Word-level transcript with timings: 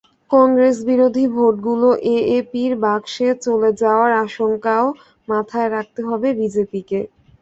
কংগ্রেসবিরোধী 0.31 1.25
ভোটগুলো 1.35 1.87
এএপির 2.15 2.71
বাক্সে 2.83 3.27
চলে 3.45 3.69
যাওয়ার 3.81 4.11
আশঙ্কাও 4.25 4.85
মাথায় 5.27 5.69
রাখতে 5.75 6.01
হবে 6.09 6.27
বিজেপিকে। 6.39 6.99